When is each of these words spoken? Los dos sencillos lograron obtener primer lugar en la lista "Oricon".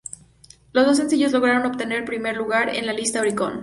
Los 0.73 0.87
dos 0.87 0.97
sencillos 0.97 1.31
lograron 1.31 1.67
obtener 1.67 2.05
primer 2.05 2.35
lugar 2.35 2.75
en 2.75 2.87
la 2.87 2.93
lista 2.93 3.19
"Oricon". 3.21 3.59